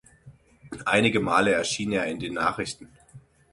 Einige 0.85 1.19
Male 1.19 1.51
erschien 1.51 1.91
er 1.91 2.07
in 2.07 2.17
den 2.19 2.33
Nachrichten. 2.33 2.89